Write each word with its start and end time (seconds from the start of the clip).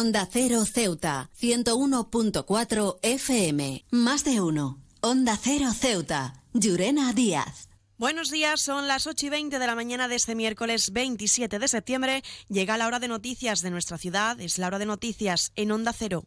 Onda 0.00 0.28
Cero 0.30 0.64
Ceuta, 0.64 1.28
101.4 1.40 2.98
FM. 3.02 3.84
Más 3.90 4.22
de 4.22 4.40
uno. 4.40 4.78
Onda 5.00 5.36
Cero 5.36 5.72
Ceuta. 5.76 6.44
Llurena 6.52 7.12
Díaz. 7.12 7.68
Buenos 7.96 8.30
días, 8.30 8.60
son 8.60 8.86
las 8.86 9.08
8 9.08 9.26
y 9.26 9.28
20 9.28 9.58
de 9.58 9.66
la 9.66 9.74
mañana 9.74 10.06
de 10.06 10.14
este 10.14 10.36
miércoles 10.36 10.92
27 10.92 11.58
de 11.58 11.66
septiembre. 11.66 12.22
Llega 12.48 12.78
la 12.78 12.86
hora 12.86 13.00
de 13.00 13.08
noticias 13.08 13.60
de 13.60 13.72
nuestra 13.72 13.98
ciudad, 13.98 14.40
es 14.40 14.58
la 14.58 14.68
hora 14.68 14.78
de 14.78 14.86
noticias 14.86 15.50
en 15.56 15.72
Onda 15.72 15.92
Cero. 15.92 16.22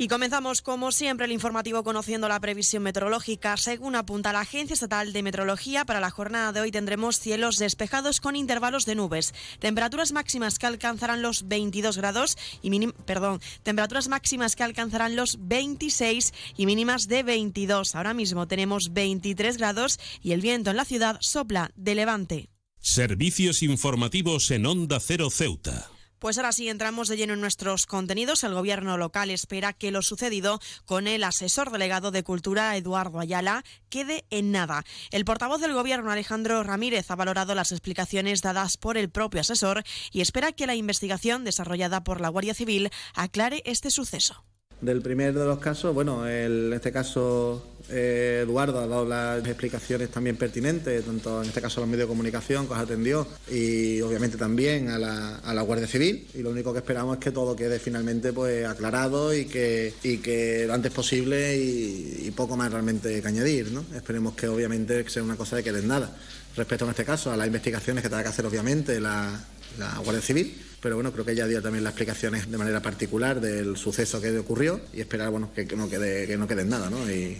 Y 0.00 0.08
comenzamos, 0.08 0.62
como 0.62 0.92
siempre, 0.92 1.26
el 1.26 1.32
informativo 1.32 1.84
conociendo 1.84 2.26
la 2.26 2.40
previsión 2.40 2.82
meteorológica. 2.82 3.58
Según 3.58 3.94
apunta 3.94 4.32
la 4.32 4.40
Agencia 4.40 4.72
Estatal 4.72 5.12
de 5.12 5.22
Meteorología, 5.22 5.84
para 5.84 6.00
la 6.00 6.08
jornada 6.08 6.52
de 6.52 6.62
hoy 6.62 6.70
tendremos 6.70 7.20
cielos 7.20 7.58
despejados 7.58 8.18
con 8.18 8.34
intervalos 8.34 8.86
de 8.86 8.94
nubes. 8.94 9.34
Temperaturas 9.58 10.12
máximas 10.12 10.58
que 10.58 10.64
alcanzarán 10.64 11.20
los 11.20 11.48
22 11.48 11.98
grados 11.98 12.38
y 12.62 12.86
perdón, 13.04 13.42
temperaturas 13.62 14.08
máximas 14.08 14.56
que 14.56 14.62
alcanzarán 14.62 15.16
los 15.16 15.36
26 15.38 16.32
y 16.56 16.64
mínimas 16.64 17.06
de 17.06 17.22
22. 17.22 17.94
Ahora 17.94 18.14
mismo 18.14 18.48
tenemos 18.48 18.94
23 18.94 19.58
grados 19.58 20.00
y 20.22 20.32
el 20.32 20.40
viento 20.40 20.70
en 20.70 20.78
la 20.78 20.86
ciudad 20.86 21.18
sopla 21.20 21.72
de 21.76 21.94
levante. 21.94 22.48
Servicios 22.78 23.62
informativos 23.62 24.50
en 24.50 24.64
Onda 24.64 24.98
Cero 24.98 25.28
Ceuta. 25.28 25.90
Pues 26.20 26.36
ahora 26.36 26.52
sí, 26.52 26.68
entramos 26.68 27.08
de 27.08 27.16
lleno 27.16 27.32
en 27.32 27.40
nuestros 27.40 27.86
contenidos. 27.86 28.44
El 28.44 28.52
gobierno 28.52 28.98
local 28.98 29.30
espera 29.30 29.72
que 29.72 29.90
lo 29.90 30.02
sucedido 30.02 30.60
con 30.84 31.06
el 31.06 31.24
asesor 31.24 31.72
delegado 31.72 32.10
de 32.10 32.22
Cultura, 32.22 32.76
Eduardo 32.76 33.20
Ayala, 33.20 33.64
quede 33.88 34.26
en 34.28 34.52
nada. 34.52 34.84
El 35.12 35.24
portavoz 35.24 35.62
del 35.62 35.72
gobierno, 35.72 36.10
Alejandro 36.10 36.62
Ramírez, 36.62 37.10
ha 37.10 37.16
valorado 37.16 37.54
las 37.54 37.72
explicaciones 37.72 38.42
dadas 38.42 38.76
por 38.76 38.98
el 38.98 39.08
propio 39.08 39.40
asesor 39.40 39.82
y 40.12 40.20
espera 40.20 40.52
que 40.52 40.66
la 40.66 40.74
investigación 40.74 41.42
desarrollada 41.42 42.04
por 42.04 42.20
la 42.20 42.28
Guardia 42.28 42.52
Civil 42.52 42.90
aclare 43.14 43.62
este 43.64 43.90
suceso. 43.90 44.44
Del 44.80 45.02
primer 45.02 45.34
de 45.34 45.44
los 45.44 45.58
casos, 45.58 45.94
bueno, 45.94 46.26
en 46.26 46.72
este 46.72 46.90
caso 46.90 47.62
eh, 47.90 48.40
Eduardo 48.44 48.78
ha 48.78 48.86
dado 48.86 49.04
las 49.04 49.46
explicaciones 49.46 50.10
también 50.10 50.36
pertinentes, 50.36 51.04
tanto 51.04 51.42
en 51.42 51.48
este 51.48 51.60
caso 51.60 51.80
a 51.80 51.82
los 51.82 51.90
medios 51.90 52.08
de 52.08 52.12
comunicación 52.12 52.66
que 52.66 52.72
os 52.72 52.78
atendió 52.78 53.26
y 53.50 54.00
obviamente 54.00 54.38
también 54.38 54.88
a 54.88 54.98
la, 54.98 55.62
Guardia 55.62 55.86
Civil. 55.86 56.26
Y 56.34 56.42
lo 56.42 56.50
único 56.50 56.72
que 56.72 56.78
esperamos 56.78 57.18
es 57.18 57.24
que 57.24 57.30
todo 57.30 57.54
quede 57.54 57.78
finalmente 57.78 58.32
pues 58.32 58.66
aclarado 58.66 59.34
y 59.34 59.44
que, 59.44 59.92
y 60.02 60.18
que 60.18 60.64
lo 60.66 60.74
antes 60.74 60.92
posible 60.92 61.56
y, 61.58 62.30
poco 62.34 62.56
más 62.56 62.72
realmente 62.72 63.20
que 63.20 63.28
añadir. 63.28 63.72
¿no? 63.72 63.84
Esperemos 63.94 64.34
que 64.34 64.48
obviamente 64.48 65.06
sea 65.10 65.22
una 65.22 65.36
cosa 65.36 65.56
de 65.56 65.64
que 65.64 65.72
den 65.72 65.88
nada. 65.88 66.16
Respecto 66.56 66.84
en 66.84 66.92
este 66.92 67.04
caso 67.04 67.30
a 67.30 67.36
las 67.36 67.46
investigaciones 67.46 68.02
que 68.02 68.08
tenga 68.08 68.22
que 68.22 68.28
hacer 68.28 68.46
obviamente 68.46 68.98
la, 68.98 69.38
la 69.78 69.98
Guardia 69.98 70.22
Civil, 70.22 70.56
pero 70.80 70.94
bueno, 70.94 71.12
creo 71.12 71.24
que 71.24 71.32
ella 71.32 71.46
dio 71.46 71.62
también 71.62 71.84
las 71.84 71.92
explicaciones 71.92 72.50
de 72.50 72.58
manera 72.58 72.80
particular 72.80 73.40
del 73.40 73.76
suceso 73.76 74.20
que 74.20 74.36
ocurrió 74.38 74.80
y 74.92 75.00
esperar 75.00 75.30
bueno, 75.30 75.52
que, 75.54 75.64
no 75.76 75.88
quede 75.88 76.26
que 76.26 76.36
no 76.36 76.46
quede 76.48 76.64
nada, 76.64 76.90
¿no? 76.90 77.10
Y... 77.10 77.38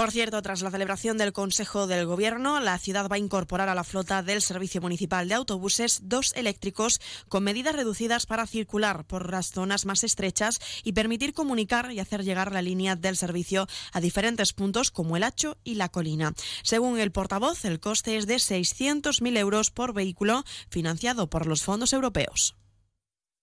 Por 0.00 0.12
cierto, 0.12 0.40
tras 0.40 0.62
la 0.62 0.70
celebración 0.70 1.18
del 1.18 1.34
Consejo 1.34 1.86
del 1.86 2.06
Gobierno, 2.06 2.58
la 2.58 2.78
ciudad 2.78 3.06
va 3.06 3.16
a 3.16 3.18
incorporar 3.18 3.68
a 3.68 3.74
la 3.74 3.84
flota 3.84 4.22
del 4.22 4.40
Servicio 4.40 4.80
Municipal 4.80 5.28
de 5.28 5.34
Autobuses 5.34 6.00
dos 6.04 6.32
eléctricos 6.36 7.02
con 7.28 7.44
medidas 7.44 7.76
reducidas 7.76 8.24
para 8.24 8.46
circular 8.46 9.04
por 9.04 9.30
las 9.30 9.50
zonas 9.50 9.84
más 9.84 10.02
estrechas 10.02 10.58
y 10.84 10.94
permitir 10.94 11.34
comunicar 11.34 11.92
y 11.92 12.00
hacer 12.00 12.24
llegar 12.24 12.50
la 12.50 12.62
línea 12.62 12.96
del 12.96 13.14
servicio 13.14 13.66
a 13.92 14.00
diferentes 14.00 14.54
puntos 14.54 14.90
como 14.90 15.18
el 15.18 15.22
Hacho 15.22 15.58
y 15.64 15.74
la 15.74 15.90
Colina. 15.90 16.32
Según 16.62 16.98
el 16.98 17.12
portavoz, 17.12 17.66
el 17.66 17.78
coste 17.78 18.16
es 18.16 18.26
de 18.26 18.36
600.000 18.36 19.36
euros 19.36 19.70
por 19.70 19.92
vehículo 19.92 20.44
financiado 20.70 21.28
por 21.28 21.46
los 21.46 21.62
fondos 21.62 21.92
europeos. 21.92 22.56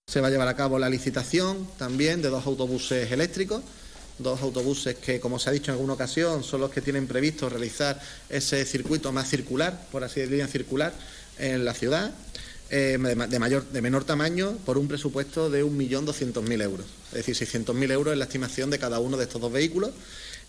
Se 0.07 0.21
va 0.21 0.29
a 0.29 0.31
llevar 0.31 0.47
a 0.47 0.55
cabo 0.55 0.79
la 0.79 0.89
licitación 0.89 1.67
también 1.77 2.23
de 2.23 2.29
dos 2.29 2.47
autobuses 2.47 3.11
eléctricos, 3.11 3.61
dos 4.19 4.41
autobuses 4.41 4.95
que, 4.95 5.19
como 5.19 5.39
se 5.39 5.49
ha 5.49 5.53
dicho 5.53 5.71
en 5.71 5.75
alguna 5.75 5.93
ocasión, 5.93 6.43
son 6.43 6.61
los 6.61 6.71
que 6.71 6.81
tienen 6.81 7.07
previsto 7.07 7.49
realizar 7.49 8.01
ese 8.29 8.65
circuito 8.65 9.11
más 9.11 9.29
circular, 9.29 9.87
por 9.91 10.03
así 10.03 10.21
decirlo, 10.21 10.47
circular 10.47 10.93
en 11.37 11.65
la 11.65 11.73
ciudad. 11.73 12.13
Eh, 12.69 12.97
de, 12.99 13.61
de 13.71 13.81
menor 13.81 14.03
tamaño 14.03 14.57
por 14.65 14.77
un 14.77 14.89
presupuesto 14.89 15.49
de 15.49 15.63
1.200.000 15.63 16.61
euros. 16.61 16.85
Es 17.13 17.25
decir, 17.25 17.35
600.000 17.35 17.91
euros 17.93 18.11
es 18.11 18.17
la 18.17 18.25
estimación 18.25 18.69
de 18.69 18.77
cada 18.77 18.99
uno 18.99 19.15
de 19.15 19.23
estos 19.23 19.39
dos 19.39 19.53
vehículos 19.53 19.91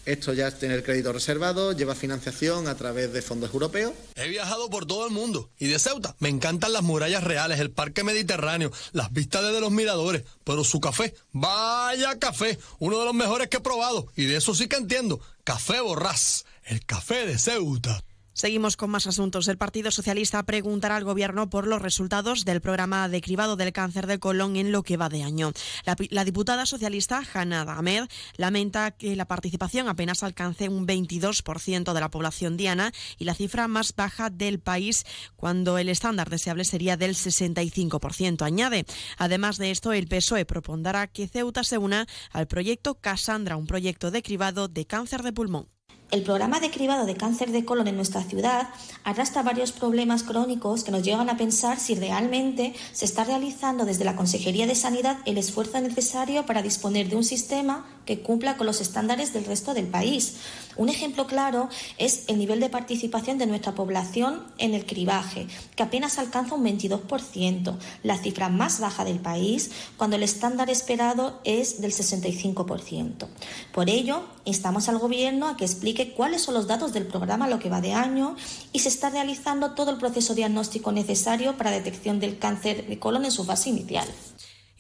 esto 0.08 0.32
ya 0.32 0.50
tiene 0.50 0.74
el 0.74 0.82
crédito 0.82 1.12
reservado, 1.12 1.72
lleva 1.72 1.94
financiación 1.94 2.66
a 2.66 2.74
través 2.74 3.12
de 3.12 3.20
fondos 3.20 3.52
europeos. 3.52 3.92
He 4.16 4.28
viajado 4.28 4.70
por 4.70 4.86
todo 4.86 5.06
el 5.06 5.12
mundo 5.12 5.50
y 5.58 5.66
de 5.66 5.78
Ceuta 5.78 6.16
me 6.18 6.30
encantan 6.30 6.72
las 6.72 6.82
murallas 6.82 7.24
reales, 7.24 7.60
el 7.60 7.70
parque 7.70 8.04
mediterráneo, 8.04 8.72
las 8.92 9.12
vistas 9.12 9.42
desde 9.42 9.60
los 9.60 9.70
miradores, 9.70 10.24
pero 10.44 10.64
su 10.64 10.80
café, 10.80 11.14
vaya 11.32 12.18
café, 12.18 12.58
uno 12.78 12.98
de 12.98 13.04
los 13.04 13.14
mejores 13.14 13.48
que 13.48 13.58
he 13.58 13.60
probado 13.60 14.06
y 14.16 14.24
de 14.24 14.36
eso 14.36 14.54
sí 14.54 14.66
que 14.66 14.76
entiendo. 14.76 15.20
Café 15.44 15.80
Borrás, 15.80 16.46
el 16.64 16.84
café 16.86 17.26
de 17.26 17.38
Ceuta. 17.38 18.02
Seguimos 18.38 18.76
con 18.76 18.90
más 18.90 19.08
asuntos. 19.08 19.48
El 19.48 19.58
Partido 19.58 19.90
Socialista 19.90 20.40
preguntará 20.44 20.94
al 20.94 21.02
Gobierno 21.02 21.50
por 21.50 21.66
los 21.66 21.82
resultados 21.82 22.44
del 22.44 22.60
programa 22.60 23.08
de 23.08 23.20
cribado 23.20 23.56
del 23.56 23.72
cáncer 23.72 24.06
de 24.06 24.20
colon 24.20 24.54
en 24.54 24.70
lo 24.70 24.84
que 24.84 24.96
va 24.96 25.08
de 25.08 25.24
año. 25.24 25.50
La, 25.82 26.24
diputada 26.24 26.64
socialista 26.64 27.20
Hanna 27.34 27.62
Ahmed 27.62 28.04
lamenta 28.36 28.92
que 28.92 29.16
la 29.16 29.26
participación 29.26 29.88
apenas 29.88 30.22
alcance 30.22 30.68
un 30.68 30.86
22% 30.86 31.92
de 31.92 32.00
la 32.00 32.12
población 32.12 32.56
diana 32.56 32.92
y 33.18 33.24
la 33.24 33.34
cifra 33.34 33.66
más 33.66 33.92
baja 33.96 34.30
del 34.30 34.60
país 34.60 35.04
cuando 35.34 35.76
el 35.76 35.88
estándar 35.88 36.30
deseable 36.30 36.64
sería 36.64 36.96
del 36.96 37.16
65%. 37.16 38.42
Añade, 38.42 38.86
además 39.16 39.58
de 39.58 39.72
esto, 39.72 39.92
el 39.92 40.06
PSOE 40.06 40.44
propondrá 40.44 41.08
que 41.08 41.26
Ceuta 41.26 41.64
se 41.64 41.76
una 41.76 42.06
al 42.30 42.46
proyecto 42.46 43.00
Cassandra, 43.00 43.56
un 43.56 43.66
proyecto 43.66 44.12
de 44.12 44.22
cribado 44.22 44.68
de 44.68 44.86
cáncer 44.86 45.24
de 45.24 45.32
pulmón. 45.32 45.77
El 46.10 46.22
programa 46.22 46.58
de 46.58 46.70
cribado 46.70 47.04
de 47.04 47.16
cáncer 47.16 47.52
de 47.52 47.66
colon 47.66 47.86
en 47.86 47.96
nuestra 47.96 48.22
ciudad 48.22 48.70
arrastra 49.04 49.42
varios 49.42 49.72
problemas 49.72 50.22
crónicos 50.22 50.82
que 50.82 50.90
nos 50.90 51.02
llevan 51.02 51.28
a 51.28 51.36
pensar 51.36 51.78
si 51.78 51.94
realmente 51.96 52.74
se 52.92 53.04
está 53.04 53.24
realizando 53.24 53.84
desde 53.84 54.06
la 54.06 54.16
Consejería 54.16 54.66
de 54.66 54.74
Sanidad 54.74 55.18
el 55.26 55.36
esfuerzo 55.36 55.78
necesario 55.82 56.46
para 56.46 56.62
disponer 56.62 57.10
de 57.10 57.16
un 57.16 57.24
sistema 57.24 57.84
que 58.06 58.20
cumpla 58.20 58.56
con 58.56 58.66
los 58.66 58.80
estándares 58.80 59.34
del 59.34 59.44
resto 59.44 59.74
del 59.74 59.86
país. 59.86 60.36
Un 60.76 60.88
ejemplo 60.88 61.26
claro 61.26 61.68
es 61.98 62.24
el 62.28 62.38
nivel 62.38 62.58
de 62.60 62.70
participación 62.70 63.36
de 63.36 63.46
nuestra 63.46 63.74
población 63.74 64.44
en 64.56 64.72
el 64.72 64.86
cribaje, 64.86 65.46
que 65.76 65.82
apenas 65.82 66.18
alcanza 66.18 66.54
un 66.54 66.64
22%, 66.64 67.76
la 68.02 68.16
cifra 68.16 68.48
más 68.48 68.80
baja 68.80 69.04
del 69.04 69.18
país, 69.18 69.72
cuando 69.98 70.16
el 70.16 70.22
estándar 70.22 70.70
esperado 70.70 71.38
es 71.44 71.82
del 71.82 71.92
65%. 71.92 73.26
Por 73.74 73.90
ello, 73.90 74.22
instamos 74.46 74.88
al 74.88 74.98
Gobierno 74.98 75.48
a 75.48 75.58
que 75.58 75.66
explique 75.66 75.97
cuáles 76.06 76.42
son 76.42 76.54
los 76.54 76.66
datos 76.66 76.92
del 76.92 77.06
programa 77.06 77.48
lo 77.48 77.58
que 77.58 77.70
va 77.70 77.80
de 77.80 77.92
año 77.92 78.36
y 78.72 78.80
se 78.80 78.88
está 78.88 79.10
realizando 79.10 79.72
todo 79.72 79.90
el 79.90 79.98
proceso 79.98 80.34
diagnóstico 80.34 80.92
necesario 80.92 81.56
para 81.56 81.70
detección 81.70 82.20
del 82.20 82.38
cáncer 82.38 82.86
de 82.86 82.98
colon 82.98 83.24
en 83.24 83.32
su 83.32 83.44
fase 83.44 83.70
inicial. 83.70 84.08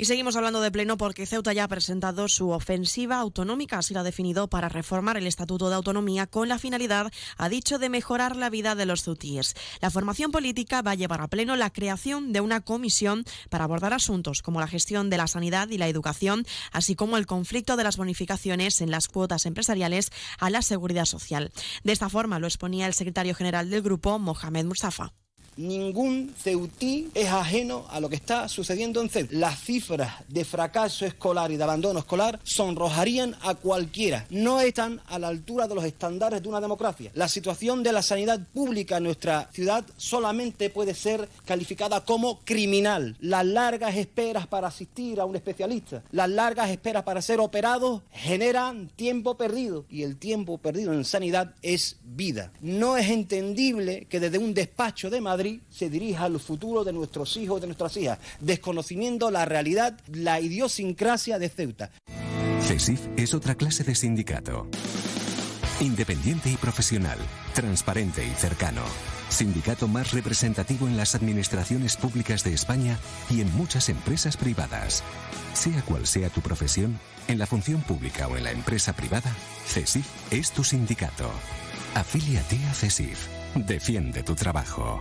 Y 0.00 0.04
seguimos 0.04 0.36
hablando 0.36 0.60
de 0.60 0.70
pleno 0.70 0.96
porque 0.96 1.26
Ceuta 1.26 1.52
ya 1.52 1.64
ha 1.64 1.68
presentado 1.68 2.28
su 2.28 2.50
ofensiva 2.50 3.16
autonómica, 3.18 3.78
así 3.78 3.94
lo 3.94 4.00
ha 4.00 4.04
definido, 4.04 4.46
para 4.46 4.68
reformar 4.68 5.16
el 5.16 5.26
Estatuto 5.26 5.68
de 5.68 5.74
Autonomía 5.74 6.28
con 6.28 6.48
la 6.48 6.60
finalidad, 6.60 7.10
ha 7.36 7.48
dicho, 7.48 7.80
de 7.80 7.88
mejorar 7.88 8.36
la 8.36 8.48
vida 8.48 8.76
de 8.76 8.86
los 8.86 9.02
ceutíes. 9.02 9.56
La 9.80 9.90
formación 9.90 10.30
política 10.30 10.82
va 10.82 10.92
a 10.92 10.94
llevar 10.94 11.20
a 11.20 11.26
pleno 11.26 11.56
la 11.56 11.70
creación 11.70 12.32
de 12.32 12.40
una 12.40 12.60
comisión 12.60 13.24
para 13.50 13.64
abordar 13.64 13.92
asuntos 13.92 14.40
como 14.40 14.60
la 14.60 14.68
gestión 14.68 15.10
de 15.10 15.16
la 15.16 15.26
sanidad 15.26 15.68
y 15.68 15.78
la 15.78 15.88
educación, 15.88 16.46
así 16.70 16.94
como 16.94 17.16
el 17.16 17.26
conflicto 17.26 17.76
de 17.76 17.82
las 17.82 17.96
bonificaciones 17.96 18.80
en 18.80 18.92
las 18.92 19.08
cuotas 19.08 19.46
empresariales 19.46 20.12
a 20.38 20.48
la 20.48 20.62
seguridad 20.62 21.06
social. 21.06 21.50
De 21.82 21.90
esta 21.90 22.08
forma 22.08 22.38
lo 22.38 22.46
exponía 22.46 22.86
el 22.86 22.94
secretario 22.94 23.34
general 23.34 23.68
del 23.68 23.82
grupo, 23.82 24.20
Mohamed 24.20 24.66
Mustafa 24.66 25.12
ningún 25.58 26.32
ceutí 26.38 27.10
es 27.14 27.28
ajeno 27.28 27.84
a 27.90 28.00
lo 28.00 28.08
que 28.08 28.14
está 28.14 28.48
sucediendo 28.48 29.02
en 29.02 29.10
Ceuta. 29.10 29.34
Las 29.34 29.60
cifras 29.60 30.14
de 30.28 30.44
fracaso 30.44 31.04
escolar 31.04 31.50
y 31.50 31.56
de 31.56 31.64
abandono 31.64 31.98
escolar 31.98 32.38
sonrojarían 32.44 33.34
a 33.42 33.54
cualquiera. 33.54 34.24
No 34.30 34.60
están 34.60 35.00
a 35.08 35.18
la 35.18 35.28
altura 35.28 35.66
de 35.66 35.74
los 35.74 35.84
estándares 35.84 36.42
de 36.42 36.48
una 36.48 36.60
democracia. 36.60 37.10
La 37.14 37.28
situación 37.28 37.82
de 37.82 37.92
la 37.92 38.02
sanidad 38.02 38.40
pública 38.54 38.98
en 38.98 39.04
nuestra 39.04 39.50
ciudad 39.52 39.84
solamente 39.96 40.70
puede 40.70 40.94
ser 40.94 41.28
calificada 41.44 42.04
como 42.04 42.40
criminal. 42.44 43.16
Las 43.20 43.44
largas 43.44 43.96
esperas 43.96 44.46
para 44.46 44.68
asistir 44.68 45.20
a 45.20 45.24
un 45.24 45.36
especialista, 45.36 46.02
las 46.12 46.28
largas 46.28 46.70
esperas 46.70 47.02
para 47.02 47.20
ser 47.20 47.40
operados 47.40 48.02
generan 48.12 48.88
tiempo 48.94 49.36
perdido 49.36 49.84
y 49.90 50.04
el 50.04 50.16
tiempo 50.16 50.58
perdido 50.58 50.92
en 50.92 51.04
sanidad 51.04 51.54
es 51.62 51.96
vida. 52.04 52.52
No 52.60 52.96
es 52.96 53.10
entendible 53.10 54.06
que 54.08 54.20
desde 54.20 54.38
un 54.38 54.54
despacho 54.54 55.10
de 55.10 55.20
Madrid 55.20 55.47
se 55.70 55.90
dirija 55.90 56.24
al 56.24 56.38
futuro 56.40 56.84
de 56.84 56.92
nuestros 56.92 57.36
hijos, 57.36 57.60
de 57.60 57.66
nuestras 57.66 57.96
hijas, 57.96 58.18
desconocimiento 58.40 59.30
la 59.30 59.44
realidad, 59.44 59.98
la 60.12 60.40
idiosincrasia 60.40 61.38
de 61.38 61.48
Ceuta. 61.48 61.90
CESIF 62.62 63.00
es 63.16 63.34
otra 63.34 63.54
clase 63.54 63.84
de 63.84 63.94
sindicato. 63.94 64.66
Independiente 65.80 66.50
y 66.50 66.56
profesional, 66.56 67.18
transparente 67.54 68.26
y 68.26 68.30
cercano. 68.30 68.82
Sindicato 69.28 69.86
más 69.86 70.12
representativo 70.12 70.88
en 70.88 70.96
las 70.96 71.14
administraciones 71.14 71.96
públicas 71.96 72.42
de 72.44 72.52
España 72.52 72.98
y 73.30 73.40
en 73.40 73.54
muchas 73.56 73.88
empresas 73.88 74.36
privadas. 74.36 75.02
Sea 75.54 75.80
cual 75.82 76.06
sea 76.06 76.30
tu 76.30 76.40
profesión, 76.40 76.98
en 77.28 77.38
la 77.38 77.46
función 77.46 77.82
pública 77.82 78.26
o 78.26 78.36
en 78.36 78.44
la 78.44 78.52
empresa 78.52 78.92
privada, 78.94 79.32
CESIF 79.66 80.06
es 80.30 80.50
tu 80.50 80.64
sindicato. 80.64 81.30
Afíliate 81.94 82.56
a 82.70 82.74
CESIF. 82.74 83.28
Defiende 83.54 84.22
tu 84.22 84.34
trabajo. 84.34 85.00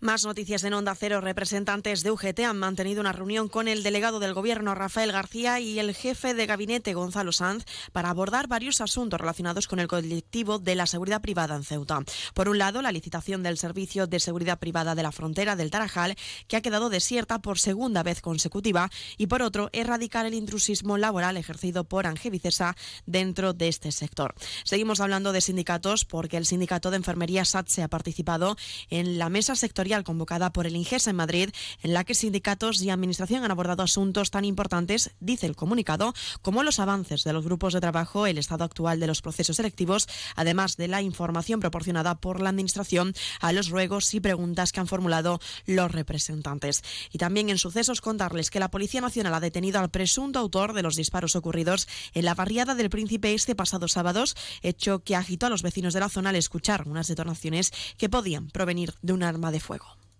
Más 0.00 0.24
noticias 0.24 0.62
en 0.62 0.74
Onda 0.74 0.94
Cero. 0.94 1.20
Representantes 1.20 2.04
de 2.04 2.12
UGT 2.12 2.38
han 2.46 2.56
mantenido 2.56 3.00
una 3.00 3.10
reunión 3.10 3.48
con 3.48 3.66
el 3.66 3.82
delegado 3.82 4.20
del 4.20 4.32
Gobierno, 4.32 4.76
Rafael 4.76 5.10
García, 5.10 5.58
y 5.58 5.80
el 5.80 5.92
jefe 5.92 6.34
de 6.34 6.46
gabinete, 6.46 6.94
Gonzalo 6.94 7.32
Sanz, 7.32 7.64
para 7.90 8.08
abordar 8.08 8.46
varios 8.46 8.80
asuntos 8.80 9.20
relacionados 9.20 9.66
con 9.66 9.80
el 9.80 9.88
colectivo 9.88 10.60
de 10.60 10.76
la 10.76 10.86
seguridad 10.86 11.20
privada 11.20 11.56
en 11.56 11.64
Ceuta. 11.64 11.98
Por 12.32 12.48
un 12.48 12.58
lado, 12.58 12.80
la 12.80 12.92
licitación 12.92 13.42
del 13.42 13.58
Servicio 13.58 14.06
de 14.06 14.20
Seguridad 14.20 14.60
Privada 14.60 14.94
de 14.94 15.02
la 15.02 15.10
Frontera 15.10 15.56
del 15.56 15.72
Tarajal, 15.72 16.14
que 16.46 16.56
ha 16.56 16.62
quedado 16.62 16.90
desierta 16.90 17.40
por 17.40 17.58
segunda 17.58 18.04
vez 18.04 18.20
consecutiva, 18.20 18.90
y 19.16 19.26
por 19.26 19.42
otro, 19.42 19.68
erradicar 19.72 20.26
el 20.26 20.34
intrusismo 20.34 20.96
laboral 20.96 21.36
ejercido 21.36 21.82
por 21.82 22.06
Ángel 22.06 22.30
Vicesa 22.30 22.76
dentro 23.06 23.52
de 23.52 23.66
este 23.66 23.90
sector. 23.90 24.36
Seguimos 24.62 25.00
hablando 25.00 25.32
de 25.32 25.40
sindicatos 25.40 26.04
porque 26.04 26.36
el 26.36 26.46
sindicato 26.46 26.92
de 26.92 26.98
enfermería 26.98 27.44
SATSE 27.44 27.82
ha 27.82 27.88
participado 27.88 28.56
en 28.90 29.18
la 29.18 29.28
mesa 29.28 29.56
sectorial 29.56 29.87
convocada 30.04 30.52
por 30.52 30.66
el 30.66 30.76
INGESA 30.76 31.10
en 31.10 31.16
Madrid, 31.16 31.50
en 31.82 31.94
la 31.94 32.04
que 32.04 32.14
sindicatos 32.14 32.82
y 32.82 32.90
administración 32.90 33.44
han 33.44 33.50
abordado 33.50 33.82
asuntos 33.82 34.30
tan 34.30 34.44
importantes, 34.44 35.10
dice 35.20 35.46
el 35.46 35.56
comunicado, 35.56 36.14
como 36.42 36.62
los 36.62 36.78
avances 36.78 37.24
de 37.24 37.32
los 37.32 37.44
grupos 37.44 37.72
de 37.72 37.80
trabajo, 37.80 38.26
el 38.26 38.38
estado 38.38 38.64
actual 38.64 39.00
de 39.00 39.06
los 39.06 39.22
procesos 39.22 39.56
selectivos, 39.56 40.06
además 40.36 40.76
de 40.76 40.88
la 40.88 41.02
información 41.02 41.60
proporcionada 41.60 42.16
por 42.16 42.40
la 42.40 42.50
administración 42.50 43.14
a 43.40 43.52
los 43.52 43.70
ruegos 43.70 44.12
y 44.14 44.20
preguntas 44.20 44.72
que 44.72 44.80
han 44.80 44.86
formulado 44.86 45.40
los 45.66 45.90
representantes. 45.90 46.82
Y 47.10 47.18
también 47.18 47.48
en 47.48 47.58
sucesos 47.58 48.00
contarles 48.00 48.50
que 48.50 48.60
la 48.60 48.70
Policía 48.70 49.00
Nacional 49.00 49.34
ha 49.34 49.40
detenido 49.40 49.80
al 49.80 49.90
presunto 49.90 50.38
autor 50.38 50.74
de 50.74 50.82
los 50.82 50.96
disparos 50.96 51.34
ocurridos 51.34 51.88
en 52.12 52.24
la 52.24 52.34
barriada 52.34 52.74
del 52.74 52.90
Príncipe 52.90 53.34
este 53.34 53.54
pasado 53.54 53.88
sábados, 53.88 54.36
hecho 54.62 55.00
que 55.00 55.16
agitó 55.16 55.46
a 55.46 55.50
los 55.50 55.62
vecinos 55.62 55.94
de 55.94 56.00
la 56.00 56.08
zona 56.08 56.30
al 56.30 56.36
escuchar 56.36 56.86
unas 56.86 57.08
detonaciones 57.08 57.72
que 57.96 58.08
podían 58.08 58.48
provenir 58.48 58.94
de 59.02 59.12
un 59.12 59.22
arma 59.22 59.50
de 59.50 59.60
fuego. 59.60 59.77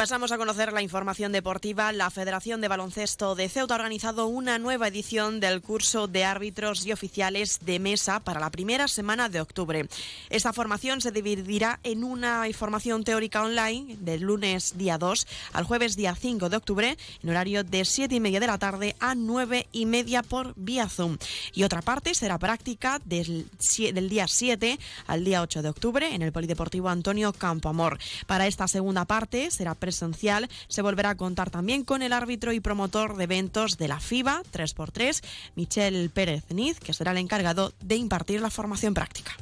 Pasamos 0.00 0.32
a 0.32 0.38
conocer 0.38 0.72
la 0.72 0.80
información 0.80 1.30
deportiva. 1.30 1.92
La 1.92 2.08
Federación 2.08 2.62
de 2.62 2.68
Baloncesto 2.68 3.34
de 3.34 3.50
Ceuta 3.50 3.74
ha 3.74 3.76
organizado 3.76 4.28
una 4.28 4.58
nueva 4.58 4.88
edición 4.88 5.40
del 5.40 5.60
curso 5.60 6.08
de 6.08 6.24
árbitros 6.24 6.86
y 6.86 6.92
oficiales 6.92 7.58
de 7.66 7.78
mesa 7.80 8.18
para 8.20 8.40
la 8.40 8.48
primera 8.48 8.88
semana 8.88 9.28
de 9.28 9.42
octubre. 9.42 9.86
Esta 10.30 10.54
formación 10.54 11.02
se 11.02 11.12
dividirá 11.12 11.80
en 11.82 12.02
una 12.02 12.46
formación 12.54 13.04
teórica 13.04 13.42
online 13.42 13.98
del 14.00 14.22
lunes 14.22 14.78
día 14.78 14.96
2 14.96 15.26
al 15.52 15.64
jueves 15.64 15.96
día 15.96 16.14
5 16.14 16.48
de 16.48 16.56
octubre 16.56 16.96
en 17.22 17.28
horario 17.28 17.62
de 17.62 17.84
7 17.84 18.14
y 18.14 18.20
media 18.20 18.40
de 18.40 18.46
la 18.46 18.56
tarde 18.56 18.96
a 19.00 19.14
9 19.14 19.66
y 19.70 19.84
media 19.84 20.22
por 20.22 20.54
vía 20.56 20.88
Zoom. 20.88 21.18
Y 21.52 21.64
otra 21.64 21.82
parte 21.82 22.14
será 22.14 22.38
práctica 22.38 23.02
del, 23.04 23.50
del 23.92 24.08
día 24.08 24.26
7 24.26 24.78
al 25.08 25.24
día 25.24 25.42
8 25.42 25.60
de 25.60 25.68
octubre 25.68 26.14
en 26.14 26.22
el 26.22 26.32
Polideportivo 26.32 26.88
Antonio 26.88 27.34
Campoamor. 27.34 27.98
Para 28.26 28.46
esta 28.46 28.66
segunda 28.66 29.04
parte 29.04 29.50
será 29.50 29.74
presencial, 29.90 30.48
se 30.68 30.82
volverá 30.82 31.10
a 31.10 31.16
contar 31.16 31.50
también 31.50 31.84
con 31.84 32.00
el 32.02 32.12
árbitro 32.12 32.52
y 32.52 32.60
promotor 32.60 33.16
de 33.16 33.24
eventos 33.24 33.76
de 33.76 33.88
la 33.88 33.98
FIBA 33.98 34.42
3x3, 34.52 35.20
Michel 35.56 36.10
Pérez 36.10 36.44
Niz, 36.50 36.78
que 36.78 36.92
será 36.92 37.10
el 37.10 37.18
encargado 37.18 37.74
de 37.80 37.96
impartir 37.96 38.40
la 38.40 38.50
formación 38.50 38.94
práctica. 38.94 39.36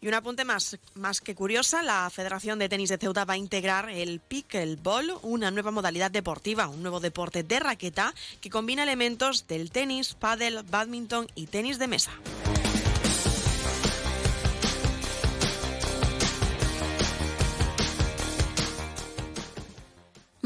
Y 0.00 0.08
un 0.08 0.14
apunte 0.14 0.46
más, 0.46 0.78
más 0.94 1.20
que 1.20 1.34
curiosa, 1.34 1.82
la 1.82 2.08
Federación 2.08 2.58
de 2.58 2.70
Tenis 2.70 2.88
de 2.88 2.96
Ceuta 2.96 3.26
va 3.26 3.34
a 3.34 3.36
integrar 3.36 3.90
el 3.90 4.20
pickleball, 4.20 5.12
una 5.20 5.50
nueva 5.50 5.72
modalidad 5.72 6.10
deportiva, 6.10 6.68
un 6.68 6.80
nuevo 6.80 7.00
deporte 7.00 7.42
de 7.42 7.60
raqueta 7.60 8.14
que 8.40 8.48
combina 8.48 8.84
elementos 8.84 9.46
del 9.46 9.70
tenis, 9.70 10.14
pádel, 10.14 10.62
badminton 10.62 11.26
y 11.34 11.48
tenis 11.48 11.78
de 11.78 11.88
mesa. 11.88 12.12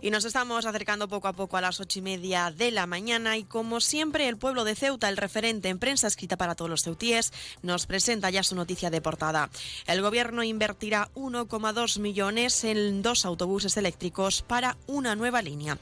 Y 0.00 0.10
nos 0.10 0.24
estamos 0.24 0.64
acercando 0.64 1.08
poco 1.08 1.26
a 1.26 1.32
poco 1.32 1.56
a 1.56 1.60
las 1.60 1.80
ocho 1.80 1.98
y 1.98 2.02
media 2.02 2.52
de 2.56 2.70
la 2.70 2.86
mañana 2.86 3.36
y 3.36 3.42
como 3.42 3.80
siempre 3.80 4.28
el 4.28 4.36
pueblo 4.36 4.62
de 4.62 4.76
Ceuta, 4.76 5.08
el 5.08 5.16
referente 5.16 5.70
en 5.70 5.80
prensa 5.80 6.06
escrita 6.06 6.36
para 6.36 6.54
todos 6.54 6.70
los 6.70 6.84
ceutíes, 6.84 7.32
nos 7.62 7.86
presenta 7.86 8.30
ya 8.30 8.44
su 8.44 8.54
noticia 8.54 8.90
de 8.90 9.00
portada. 9.00 9.50
El 9.86 10.00
gobierno 10.00 10.44
invertirá 10.44 11.08
1,2 11.16 11.98
millones 11.98 12.62
en 12.62 13.02
dos 13.02 13.24
autobuses 13.24 13.76
eléctricos 13.76 14.42
para 14.42 14.76
una 14.86 15.16
nueva 15.16 15.42
línea. 15.42 15.78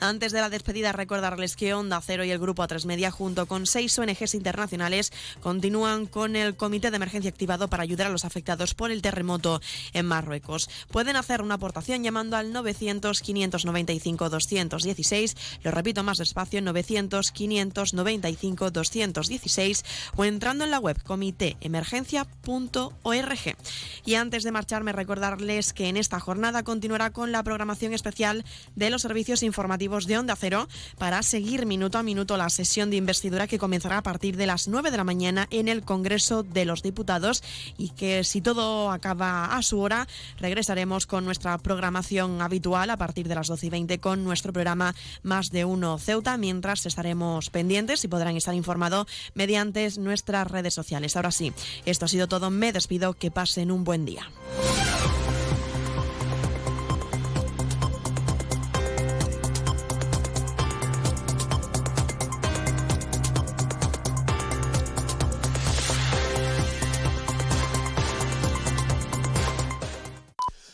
Antes 0.00 0.32
de 0.32 0.40
la 0.40 0.50
despedida 0.50 0.90
recordarles 0.90 1.54
que 1.54 1.72
Onda 1.72 2.00
Cero 2.00 2.24
y 2.24 2.32
el 2.32 2.40
Grupo 2.40 2.64
A3 2.64 2.86
Media 2.86 3.12
junto 3.12 3.46
con 3.46 3.66
seis 3.66 3.96
ONGs 3.96 4.34
internacionales 4.34 5.12
continúan 5.42 6.06
con 6.06 6.34
el 6.34 6.56
comité 6.56 6.90
de 6.90 6.96
emergencia 6.96 7.30
activado 7.30 7.68
para 7.68 7.84
ayudar 7.84 8.08
a 8.08 8.10
los 8.10 8.24
afectados 8.24 8.74
por 8.74 8.90
el 8.90 9.00
terremoto 9.00 9.60
en 9.92 10.06
Marruecos. 10.06 10.68
Pueden 10.90 11.14
hacer 11.14 11.40
una 11.40 11.54
aportación 11.54 12.02
llamando 12.02 12.36
al 12.36 12.52
900 12.52 13.20
500 13.20 13.59
595 13.60 14.30
216, 14.30 15.36
lo 15.62 15.70
repito 15.70 16.02
más 16.02 16.18
despacio, 16.18 16.62
900 16.62 17.32
595 17.32 18.70
216 18.70 19.84
o 20.16 20.24
entrando 20.24 20.64
en 20.64 20.70
la 20.70 20.78
web 20.78 21.02
comitéemergencia.org. 21.02 23.56
Y 24.04 24.14
antes 24.14 24.42
de 24.42 24.52
marcharme 24.52 24.92
recordarles 24.92 25.72
que 25.72 25.88
en 25.88 25.96
esta 25.96 26.20
jornada 26.20 26.62
continuará 26.62 27.10
con 27.10 27.32
la 27.32 27.42
programación 27.42 27.92
especial 27.92 28.44
de 28.76 28.90
los 28.90 29.02
servicios 29.02 29.42
informativos 29.42 30.06
de 30.06 30.18
Onda 30.18 30.36
Cero 30.36 30.68
para 30.98 31.22
seguir 31.22 31.66
minuto 31.66 31.98
a 31.98 32.02
minuto 32.02 32.36
la 32.36 32.50
sesión 32.50 32.90
de 32.90 32.96
investidura 32.96 33.46
que 33.46 33.58
comenzará 33.58 33.98
a 33.98 34.02
partir 34.02 34.36
de 34.36 34.46
las 34.46 34.68
9 34.68 34.90
de 34.90 34.96
la 34.96 35.04
mañana 35.04 35.46
en 35.50 35.68
el 35.68 35.82
Congreso 35.82 36.42
de 36.42 36.64
los 36.64 36.82
Diputados 36.82 37.42
y 37.76 37.90
que 37.90 38.24
si 38.24 38.40
todo 38.40 38.90
acaba 38.90 39.56
a 39.56 39.62
su 39.62 39.80
hora 39.80 40.06
regresaremos 40.38 41.06
con 41.06 41.24
nuestra 41.24 41.56
programación 41.58 42.42
habitual 42.42 42.90
a 42.90 42.96
partir 42.96 43.28
de 43.28 43.34
las 43.34 43.49
12 43.50 43.66
y 43.66 43.70
20 43.70 43.98
con 43.98 44.24
nuestro 44.24 44.54
programa 44.54 44.94
Más 45.22 45.50
de 45.50 45.66
Uno 45.66 45.98
Ceuta, 45.98 46.38
mientras 46.38 46.86
estaremos 46.86 47.50
pendientes 47.50 48.02
y 48.04 48.08
podrán 48.08 48.36
estar 48.36 48.54
informados 48.54 49.06
mediante 49.34 49.90
nuestras 49.98 50.50
redes 50.50 50.72
sociales. 50.72 51.16
Ahora 51.16 51.32
sí, 51.32 51.52
esto 51.84 52.06
ha 52.06 52.08
sido 52.08 52.28
todo. 52.28 52.48
Me 52.50 52.72
despido. 52.72 53.10
Que 53.18 53.30
pasen 53.30 53.70
un 53.70 53.84
buen 53.84 54.04
día. 54.04 54.30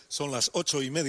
Son 0.08 0.32
las 0.32 0.50
ocho 0.54 0.80
y 0.82 0.90
media. 0.90 1.04